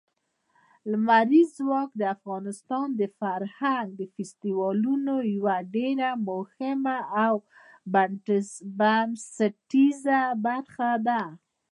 [0.89, 7.33] لمریز ځواک د افغانستان د فرهنګي فستیوالونو یوه ډېره مهمه او
[8.83, 11.21] بنسټیزه برخه ده.